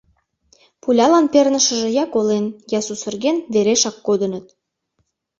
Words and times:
Пулялан 0.81 1.25
пернышыже 1.33 1.89
я 2.03 2.05
колен, 2.13 2.45
я, 2.77 2.79
сусырген, 2.87 3.37
верешак 3.53 3.95
кодыныт. 4.07 4.45